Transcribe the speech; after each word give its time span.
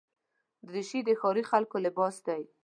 دریشي 0.67 0.99
د 1.05 1.09
ښاري 1.19 1.43
خلکو 1.51 1.77
لباس 1.85 2.15
دی. 2.27 2.41